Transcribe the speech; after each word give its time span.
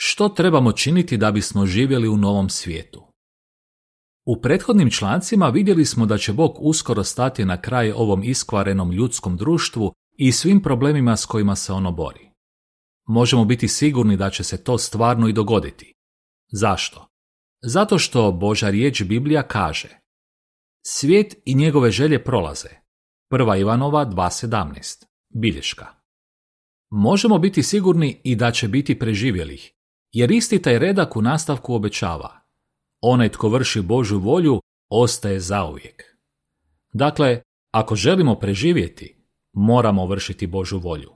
Što 0.00 0.28
trebamo 0.28 0.72
činiti 0.72 1.16
da 1.16 1.30
bismo 1.30 1.66
živjeli 1.66 2.08
u 2.08 2.16
novom 2.16 2.48
svijetu? 2.48 3.12
U 4.26 4.40
prethodnim 4.40 4.90
člancima 4.90 5.48
vidjeli 5.48 5.84
smo 5.84 6.06
da 6.06 6.18
će 6.18 6.32
Bog 6.32 6.56
uskoro 6.60 7.04
stati 7.04 7.44
na 7.44 7.60
kraj 7.60 7.92
ovom 7.92 8.22
iskvarenom 8.24 8.92
ljudskom 8.92 9.36
društvu 9.36 9.92
i 10.12 10.32
svim 10.32 10.62
problemima 10.62 11.16
s 11.16 11.24
kojima 11.24 11.56
se 11.56 11.72
ono 11.72 11.92
bori. 11.92 12.30
Možemo 13.06 13.44
biti 13.44 13.68
sigurni 13.68 14.16
da 14.16 14.30
će 14.30 14.44
se 14.44 14.64
to 14.64 14.78
stvarno 14.78 15.28
i 15.28 15.32
dogoditi. 15.32 15.94
Zašto? 16.52 17.08
Zato 17.62 17.98
što 17.98 18.32
Boža 18.32 18.70
riječ 18.70 19.02
Biblija 19.02 19.42
kaže 19.42 19.88
Svijet 20.86 21.34
i 21.44 21.54
njegove 21.54 21.90
želje 21.90 22.24
prolaze. 22.24 22.68
Prva 23.30 23.56
Ivanova 23.56 24.06
2.17. 24.06 25.04
Bilješka. 25.28 25.86
Možemo 26.90 27.38
biti 27.38 27.62
sigurni 27.62 28.20
i 28.24 28.36
da 28.36 28.50
će 28.50 28.68
biti 28.68 28.98
preživjelih, 28.98 29.72
jer 30.12 30.30
isti 30.30 30.62
taj 30.62 30.78
redak 30.78 31.16
u 31.16 31.22
nastavku 31.22 31.74
obećava. 31.74 32.40
Onaj 33.00 33.28
tko 33.28 33.48
vrši 33.48 33.82
Božu 33.82 34.18
volju 34.18 34.60
ostaje 34.88 35.40
zauvijek. 35.40 36.16
Dakle, 36.92 37.42
ako 37.70 37.96
želimo 37.96 38.34
preživjeti, 38.34 39.24
moramo 39.52 40.06
vršiti 40.06 40.46
Božu 40.46 40.78
volju. 40.78 41.10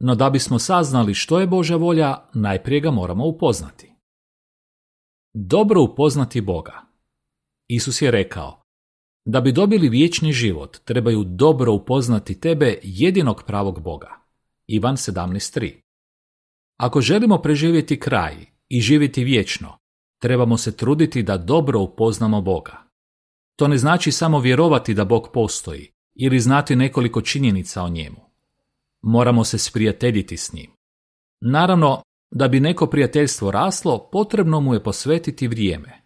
No 0.00 0.14
da 0.14 0.30
bismo 0.30 0.58
saznali 0.58 1.14
što 1.14 1.40
je 1.40 1.46
Božja 1.46 1.76
volja, 1.76 2.16
najprije 2.34 2.80
ga 2.80 2.90
moramo 2.90 3.26
upoznati. 3.26 3.92
Dobro 5.34 5.82
upoznati 5.82 6.40
Boga. 6.40 6.82
Isus 7.68 8.02
je 8.02 8.10
rekao, 8.10 8.62
da 9.24 9.40
bi 9.40 9.52
dobili 9.52 9.88
vječni 9.88 10.32
život, 10.32 10.76
trebaju 10.84 11.24
dobro 11.24 11.72
upoznati 11.72 12.40
tebe 12.40 12.78
jedinog 12.82 13.42
pravog 13.46 13.82
Boga. 13.82 14.10
Ivan 14.66 14.96
17.3 14.96 15.87
Ako 16.78 17.00
želimo 17.00 17.38
preživjeti 17.38 18.00
kraj 18.00 18.34
i 18.68 18.80
živjeti 18.80 19.24
vječno, 19.24 19.78
trebamo 20.18 20.56
se 20.56 20.76
truditi 20.76 21.22
da 21.22 21.38
dobro 21.38 21.80
upoznamo 21.80 22.40
Boga. 22.40 22.76
To 23.56 23.68
ne 23.68 23.78
znači 23.78 24.12
samo 24.12 24.40
vjerovati 24.40 24.94
da 24.94 25.04
Bog 25.04 25.28
postoji 25.32 25.90
ili 26.14 26.40
znati 26.40 26.76
nekoliko 26.76 27.20
činjenica 27.22 27.82
o 27.82 27.88
njemu. 27.88 28.20
Moramo 29.02 29.44
se 29.44 29.58
sprijateljiti 29.58 30.36
s 30.36 30.52
njim. 30.52 30.70
Naravno, 31.40 32.02
da 32.30 32.48
bi 32.48 32.60
neko 32.60 32.86
prijateljstvo 32.86 33.50
raslo, 33.50 34.08
potrebno 34.12 34.60
mu 34.60 34.74
je 34.74 34.82
posvetiti 34.82 35.48
vrijeme. 35.48 36.02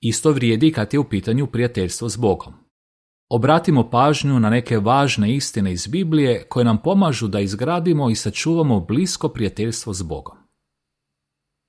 Isto 0.00 0.32
vrijedi 0.32 0.72
kad 0.72 0.94
je 0.94 0.98
u 0.98 1.08
pitanju 1.08 1.46
prijateljstvo 1.46 2.08
s 2.08 2.16
Bogom. 2.16 2.54
Obratimo 3.30 3.90
pažnju 3.90 4.40
na 4.40 4.50
neke 4.50 4.78
važne 4.78 5.34
istine 5.34 5.72
iz 5.72 5.86
Biblije 5.86 6.44
koje 6.48 6.64
nam 6.64 6.82
pomažu 6.82 7.28
da 7.28 7.40
izgradimo 7.40 8.10
i 8.10 8.14
sačuvamo 8.14 8.80
blisko 8.80 9.28
prijateljstvo 9.28 9.94
s 9.94 10.02
Bogom. 10.02 10.36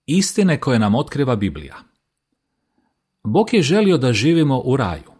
Istine 0.05 0.59
koje 0.59 0.79
nam 0.79 0.95
otkriva 0.95 1.35
Biblija. 1.35 1.75
Bog 3.23 3.53
je 3.53 3.61
želio 3.61 3.97
da 3.97 4.13
živimo 4.13 4.61
u 4.65 4.77
raju. 4.77 5.11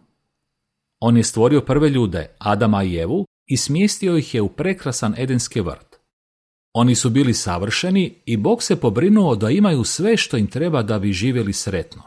On 1.00 1.16
je 1.16 1.22
stvorio 1.22 1.60
prve 1.60 1.88
ljude, 1.88 2.36
Adama 2.38 2.82
i 2.82 2.96
Evu, 2.96 3.26
i 3.46 3.56
smjestio 3.56 4.16
ih 4.16 4.34
je 4.34 4.42
u 4.42 4.48
prekrasan 4.48 5.14
edenski 5.18 5.60
vrt. 5.60 5.96
Oni 6.72 6.94
su 6.94 7.10
bili 7.10 7.34
savršeni 7.34 8.22
i 8.26 8.36
Bog 8.36 8.62
se 8.62 8.80
pobrinuo 8.80 9.36
da 9.36 9.50
imaju 9.50 9.84
sve 9.84 10.16
što 10.16 10.36
im 10.36 10.46
treba 10.46 10.82
da 10.82 10.98
bi 10.98 11.12
živjeli 11.12 11.52
sretno. 11.52 12.02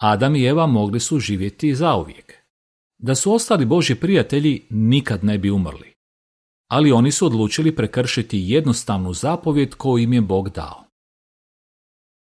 Adam 0.00 0.36
i 0.36 0.44
Eva 0.44 0.66
mogli 0.66 1.00
su 1.00 1.18
živjeti 1.18 1.74
zauvijek. 1.74 2.39
Da 3.02 3.14
su 3.14 3.32
ostali 3.32 3.64
Boži 3.64 3.94
prijatelji, 3.94 4.66
nikad 4.70 5.24
ne 5.24 5.38
bi 5.38 5.50
umrli. 5.50 5.92
Ali 6.68 6.92
oni 6.92 7.12
su 7.12 7.26
odlučili 7.26 7.76
prekršiti 7.76 8.44
jednostavnu 8.46 9.12
zapovjed 9.12 9.74
koju 9.74 10.02
im 10.02 10.12
je 10.12 10.20
Bog 10.20 10.50
dao. 10.50 10.84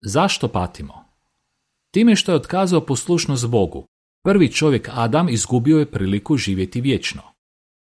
Zašto 0.05 0.49
patimo? 0.49 1.05
Time 1.91 2.17
što 2.17 2.33
je 2.33 2.37
otkazao 2.37 2.87
poslušnost 2.87 3.49
Bogu, 3.49 3.87
prvi 4.25 4.53
čovjek 4.53 4.89
Adam 4.93 5.29
izgubio 5.29 5.79
je 5.79 5.91
priliku 5.91 6.37
živjeti 6.37 6.81
vječno. 6.81 7.23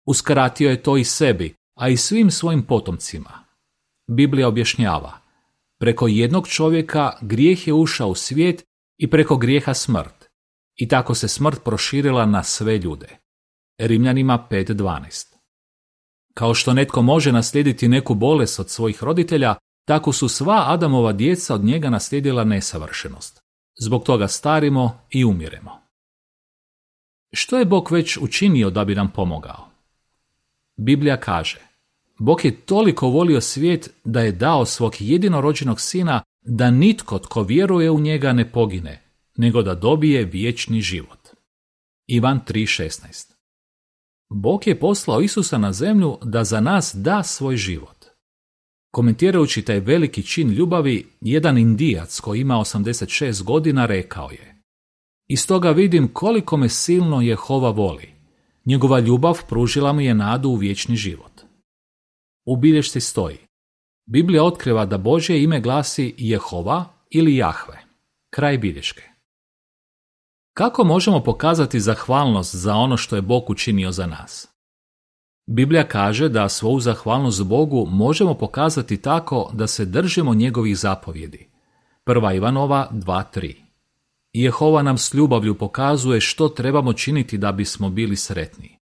Uskratio 0.05 0.69
je 0.69 0.83
to 0.83 0.97
i 0.97 1.03
sebi, 1.03 1.55
a 1.79 1.89
i 1.89 1.97
svim 1.97 2.31
svojim 2.31 2.63
potomcima. 2.63 3.45
Biblija 4.07 4.47
objašnjava, 4.47 5.19
preko 5.79 6.07
jednog 6.07 6.47
čovjeka 6.47 7.11
grijeh 7.21 7.67
je 7.67 7.73
ušao 7.73 8.09
u 8.09 8.15
svijet 8.15 8.63
i 8.97 9.09
preko 9.09 9.37
grijeha 9.37 9.73
smrt. 9.73 10.16
I 10.77 10.87
tako 10.87 11.15
se 11.15 11.27
smrt 11.27 11.63
proširila 11.63 12.25
na 12.25 12.43
sve 12.43 12.77
ljude. 12.77 13.07
Rimljanima 13.77 14.47
5.12 14.51 15.33
Kao 16.33 16.53
što 16.53 16.73
netko 16.73 17.01
može 17.01 17.31
naslijediti 17.31 17.87
neku 17.87 18.13
bolest 18.13 18.59
od 18.59 18.69
svojih 18.69 19.03
roditelja, 19.03 19.55
tako 19.85 20.13
su 20.13 20.29
sva 20.29 20.63
Adamova 20.67 21.13
djeca 21.13 21.53
od 21.55 21.63
njega 21.63 21.89
naslijedila 21.89 22.43
nesavršenost. 22.43 23.39
Zbog 23.79 24.03
toga 24.03 24.27
starimo 24.27 24.99
i 25.09 25.25
umiremo. 25.25 25.71
Što 27.33 27.57
je 27.57 27.65
Bog 27.65 27.91
već 27.91 28.17
učinio 28.17 28.69
da 28.69 28.85
bi 28.85 28.95
nam 28.95 29.11
pomogao? 29.11 29.67
Biblija 30.77 31.19
kaže, 31.19 31.59
Bog 32.19 32.45
je 32.45 32.61
toliko 32.61 33.07
volio 33.07 33.41
svijet 33.41 33.89
da 34.03 34.21
je 34.21 34.31
dao 34.31 34.65
svog 34.65 34.95
jedinorođenog 34.99 35.81
sina 35.81 36.21
da 36.41 36.71
nitko 36.71 37.19
tko 37.19 37.43
vjeruje 37.43 37.91
u 37.91 37.99
njega 37.99 38.33
ne 38.33 38.51
pogine, 38.51 39.06
nego 39.37 39.61
da 39.61 39.75
dobije 39.75 40.25
vječni 40.25 40.81
život. 40.81 41.19
Ivan 42.07 42.41
3.16 42.47 43.33
Bog 44.29 44.67
je 44.67 44.79
poslao 44.79 45.21
Isusa 45.21 45.57
na 45.57 45.73
zemlju 45.73 46.17
da 46.23 46.43
za 46.43 46.59
nas 46.59 46.95
da 46.95 47.23
svoj 47.23 47.57
život. 47.57 48.05
Komentirajući 48.91 49.61
taj 49.61 49.79
veliki 49.79 50.23
čin 50.23 50.49
ljubavi, 50.49 51.07
jedan 51.21 51.57
indijac 51.57 52.19
koji 52.19 52.41
ima 52.41 52.55
86 52.55 53.43
godina 53.43 53.85
rekao 53.85 54.31
je 54.31 54.61
Iz 55.27 55.47
toga 55.47 55.71
vidim 55.71 56.07
koliko 56.13 56.57
me 56.57 56.69
silno 56.69 57.21
Jehova 57.21 57.69
voli. 57.69 58.09
Njegova 58.65 58.99
ljubav 58.99 59.39
pružila 59.49 59.93
mi 59.93 60.05
je 60.05 60.13
nadu 60.13 60.49
u 60.49 60.55
vječni 60.55 60.95
život. 60.95 61.41
U 62.45 62.55
bilješci 62.55 62.99
stoji 63.01 63.37
Biblija 64.05 64.43
otkriva 64.43 64.85
da 64.85 64.97
Božje 64.97 65.43
ime 65.43 65.59
glasi 65.59 66.15
Jehova 66.17 66.85
ili 67.09 67.35
Jahve. 67.35 67.83
Kraj 68.29 68.57
bilješke. 68.57 69.16
Kako 70.57 70.83
možemo 70.83 71.23
pokazati 71.23 71.79
zahvalnost 71.79 72.55
za 72.55 72.75
ono 72.75 72.97
što 72.97 73.15
je 73.15 73.21
Bog 73.21 73.49
učinio 73.49 73.91
za 73.91 74.05
nas? 74.05 74.47
Biblija 75.47 75.87
kaže 75.87 76.29
da 76.29 76.49
svoju 76.49 76.79
zahvalnost 76.79 77.43
Bogu 77.43 77.87
možemo 77.89 78.33
pokazati 78.33 78.97
tako 79.01 79.49
da 79.53 79.67
se 79.67 79.85
držimo 79.85 80.33
njegovih 80.33 80.77
zapovjedi. 80.77 81.49
Prva 82.03 82.33
Ivanova 82.33 82.89
2.3 82.91 83.55
Jehova 84.33 84.81
nam 84.81 84.97
s 84.97 85.13
ljubavlju 85.13 85.57
pokazuje 85.57 86.21
što 86.21 86.49
trebamo 86.49 86.93
činiti 86.93 87.37
da 87.37 87.51
bismo 87.51 87.89
bili 87.89 88.15
sretni. 88.15 88.77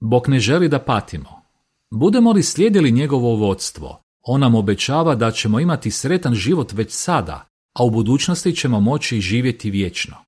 Bog 0.00 0.28
ne 0.28 0.38
želi 0.38 0.68
da 0.68 0.78
patimo. 0.78 1.42
Budemo 1.90 2.32
li 2.32 2.42
slijedili 2.42 2.92
njegovo 2.92 3.36
vodstvo, 3.36 4.02
on 4.22 4.40
nam 4.40 4.54
obećava 4.54 5.14
da 5.14 5.30
ćemo 5.30 5.60
imati 5.60 5.90
sretan 5.90 6.34
život 6.34 6.72
već 6.72 6.92
sada, 6.92 7.48
a 7.78 7.84
u 7.84 7.90
budućnosti 7.90 8.56
ćemo 8.56 8.80
moći 8.80 9.20
živjeti 9.20 9.70
vječno. 9.70 10.25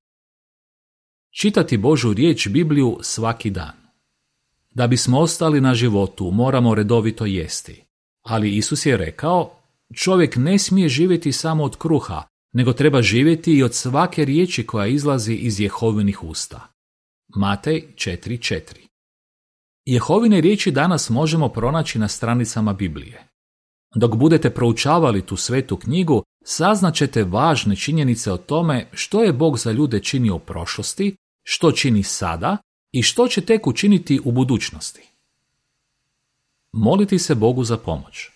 Čitati 1.41 1.77
Božu 1.77 2.13
riječ 2.13 2.47
Bibliju 2.47 2.97
svaki 3.01 3.49
dan. 3.49 3.73
Da 4.71 4.87
bismo 4.87 5.19
ostali 5.19 5.61
na 5.61 5.73
životu, 5.73 6.31
moramo 6.31 6.75
redovito 6.75 7.25
jesti. 7.25 7.83
Ali 8.21 8.55
Isus 8.55 8.85
je 8.85 8.97
rekao, 8.97 9.51
čovjek 9.95 10.35
ne 10.35 10.59
smije 10.59 10.89
živjeti 10.89 11.31
samo 11.31 11.63
od 11.63 11.77
kruha, 11.77 12.23
nego 12.53 12.73
treba 12.73 13.01
živjeti 13.01 13.53
i 13.53 13.63
od 13.63 13.73
svake 13.75 14.25
riječi 14.25 14.65
koja 14.65 14.87
izlazi 14.87 15.33
iz 15.33 15.59
Jehovinih 15.59 16.23
usta. 16.23 16.67
Matej 17.35 17.83
4.4 17.95 18.61
Jehovine 19.85 20.41
riječi 20.41 20.71
danas 20.71 21.09
možemo 21.09 21.49
pronaći 21.49 21.99
na 21.99 22.07
stranicama 22.07 22.73
Biblije. 22.73 23.27
Dok 23.95 24.15
budete 24.15 24.49
proučavali 24.49 25.21
tu 25.21 25.35
svetu 25.35 25.77
knjigu, 25.77 26.23
saznaćete 26.43 27.23
važne 27.23 27.75
činjenice 27.75 28.31
o 28.31 28.37
tome 28.37 28.89
što 28.93 29.23
je 29.23 29.33
Bog 29.33 29.57
za 29.57 29.71
ljude 29.71 29.99
činio 29.99 30.35
u 30.35 30.39
prošlosti, 30.39 31.15
što 31.51 31.71
čini 31.71 32.03
sada 32.03 32.57
i 32.91 33.01
što 33.03 33.27
će 33.27 33.41
tek 33.41 33.67
učiniti 33.67 34.19
u 34.25 34.31
budućnosti. 34.31 35.01
Moliti 36.71 37.19
se 37.19 37.35
Bogu 37.35 37.63
za 37.63 37.77
pomoć. 37.77 38.29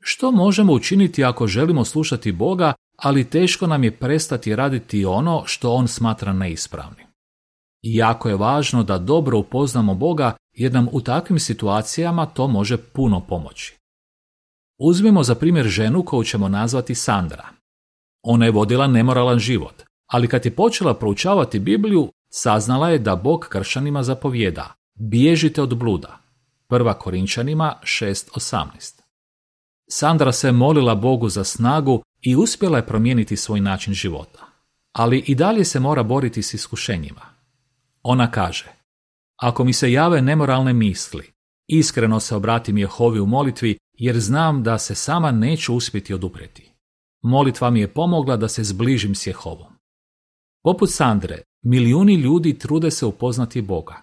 Što 0.00 0.30
možemo 0.30 0.72
učiniti 0.72 1.24
ako 1.24 1.46
želimo 1.46 1.84
slušati 1.84 2.32
Boga, 2.32 2.72
ali 2.96 3.30
teško 3.30 3.66
nam 3.66 3.84
je 3.84 3.96
prestati 3.96 4.56
raditi 4.56 5.04
ono 5.04 5.42
što 5.46 5.72
On 5.72 5.88
smatra 5.88 6.32
neispravnim? 6.32 7.06
Jako 7.82 8.28
je 8.28 8.36
važno 8.36 8.82
da 8.82 8.98
dobro 8.98 9.38
upoznamo 9.38 9.94
Boga 9.94 10.36
jer 10.52 10.72
nam 10.72 10.88
u 10.92 11.00
takvim 11.00 11.38
situacijama 11.38 12.26
to 12.26 12.48
može 12.48 12.76
puno 12.76 13.20
pomoći. 13.20 13.76
Uzmimo 14.78 15.22
za 15.22 15.34
primjer 15.34 15.66
ženu 15.66 16.04
koju 16.04 16.24
ćemo 16.24 16.48
nazvati 16.48 16.94
Sandra. 16.94 17.48
Ona 18.22 18.44
je 18.44 18.52
vodila 18.52 18.86
nemoralan 18.86 19.38
život, 19.38 19.82
ali 20.06 20.28
kad 20.28 20.44
je 20.44 20.56
počela 20.56 20.94
proučavati 20.94 21.58
Bibliju, 21.58 22.12
saznala 22.28 22.90
je 22.90 22.98
da 22.98 23.16
Bog 23.16 23.46
kršanima 23.48 24.02
zapovjeda 24.02 24.74
bježite 24.94 25.62
od 25.62 25.76
bluda. 25.76 26.18
Prva 26.68 26.94
Korinčanima 26.94 27.74
6.18 27.82 29.00
Sandra 29.90 30.32
se 30.32 30.52
molila 30.52 30.94
Bogu 30.94 31.28
za 31.28 31.44
snagu 31.44 32.02
i 32.20 32.36
uspjela 32.36 32.78
je 32.78 32.86
promijeniti 32.86 33.36
svoj 33.36 33.60
način 33.60 33.94
života. 33.94 34.46
Ali 34.92 35.18
i 35.18 35.34
dalje 35.34 35.64
se 35.64 35.80
mora 35.80 36.02
boriti 36.02 36.42
s 36.42 36.54
iskušenjima. 36.54 37.20
Ona 38.02 38.30
kaže, 38.30 38.66
ako 39.36 39.64
mi 39.64 39.72
se 39.72 39.92
jave 39.92 40.22
nemoralne 40.22 40.72
misli, 40.72 41.32
iskreno 41.68 42.20
se 42.20 42.36
obratim 42.36 42.78
Jehovi 42.78 43.20
u 43.20 43.26
molitvi 43.26 43.78
jer 43.92 44.20
znam 44.20 44.62
da 44.62 44.78
se 44.78 44.94
sama 44.94 45.30
neću 45.30 45.74
uspjeti 45.74 46.14
oduprijeti. 46.14 46.72
Molitva 47.22 47.70
mi 47.70 47.80
je 47.80 47.94
pomogla 47.94 48.36
da 48.36 48.48
se 48.48 48.64
zbližim 48.64 49.14
s 49.14 49.26
Jehovom. 49.26 49.75
Poput 50.66 50.90
Sandre, 50.90 51.42
milijuni 51.62 52.14
ljudi 52.14 52.58
trude 52.58 52.90
se 52.90 53.06
upoznati 53.06 53.62
Boga. 53.62 53.94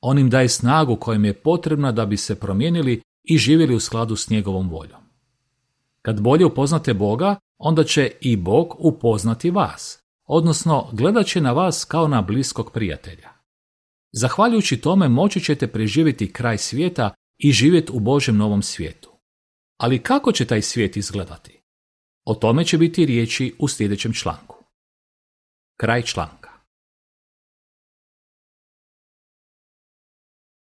On 0.00 0.18
im 0.18 0.30
daje 0.30 0.48
snagu 0.48 0.96
kojim 0.96 1.24
je 1.24 1.34
potrebna 1.34 1.92
da 1.92 2.06
bi 2.06 2.16
se 2.16 2.40
promijenili 2.40 3.02
i 3.24 3.38
živjeli 3.38 3.74
u 3.74 3.80
skladu 3.80 4.16
s 4.16 4.30
njegovom 4.30 4.70
voljom. 4.70 5.00
Kad 6.02 6.20
bolje 6.20 6.46
upoznate 6.46 6.94
Boga, 6.94 7.36
onda 7.58 7.84
će 7.84 8.10
i 8.20 8.36
Bog 8.36 8.76
upoznati 8.78 9.50
vas, 9.50 10.02
odnosno 10.24 10.88
gledat 10.92 11.26
će 11.26 11.40
na 11.40 11.52
vas 11.52 11.84
kao 11.84 12.08
na 12.08 12.22
bliskog 12.22 12.72
prijatelja. 12.72 13.28
Zahvaljujući 14.12 14.80
tome 14.80 15.08
moći 15.08 15.40
ćete 15.40 15.66
preživjeti 15.66 16.32
kraj 16.32 16.58
svijeta 16.58 17.10
i 17.38 17.52
živjeti 17.52 17.92
u 17.92 18.00
Božem 18.00 18.36
novom 18.36 18.62
svijetu. 18.62 19.10
Ali 19.76 20.02
kako 20.02 20.32
će 20.32 20.44
taj 20.44 20.62
svijet 20.62 20.96
izgledati? 20.96 21.62
O 22.24 22.34
tome 22.34 22.64
će 22.64 22.78
biti 22.78 23.06
riječi 23.06 23.54
u 23.58 23.68
sljedećem 23.68 24.12
članku. 24.12 24.59
Krajčla. 25.80 26.39